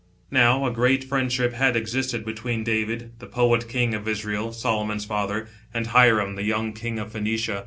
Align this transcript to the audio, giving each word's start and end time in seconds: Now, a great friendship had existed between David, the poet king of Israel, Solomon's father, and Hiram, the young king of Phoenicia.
Now, 0.31 0.65
a 0.65 0.71
great 0.71 1.03
friendship 1.03 1.53
had 1.53 1.75
existed 1.75 2.25
between 2.25 2.63
David, 2.63 3.11
the 3.19 3.27
poet 3.27 3.69
king 3.69 3.93
of 3.93 4.07
Israel, 4.07 4.51
Solomon's 4.51 5.05
father, 5.05 5.47
and 5.75 5.85
Hiram, 5.85 6.33
the 6.33 6.43
young 6.43 6.73
king 6.73 6.97
of 6.97 7.11
Phoenicia. 7.11 7.59